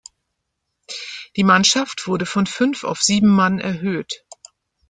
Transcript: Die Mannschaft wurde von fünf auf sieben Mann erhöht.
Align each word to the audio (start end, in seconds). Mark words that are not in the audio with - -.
Die 1.35 1.43
Mannschaft 1.43 2.07
wurde 2.07 2.25
von 2.25 2.47
fünf 2.47 2.83
auf 2.83 3.03
sieben 3.03 3.27
Mann 3.29 3.59
erhöht. 3.59 4.25